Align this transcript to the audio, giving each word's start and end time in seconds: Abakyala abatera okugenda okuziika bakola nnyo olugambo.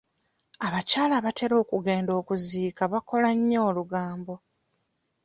Abakyala 0.65 1.13
abatera 1.19 1.55
okugenda 1.63 2.11
okuziika 2.21 2.83
bakola 2.93 3.29
nnyo 3.37 3.59
olugambo. 3.69 4.35